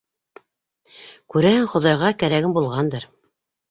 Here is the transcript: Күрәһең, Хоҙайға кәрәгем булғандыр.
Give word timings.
Күрәһең, 1.35 1.69
Хоҙайға 1.77 2.13
кәрәгем 2.25 2.61
булғандыр. 2.61 3.11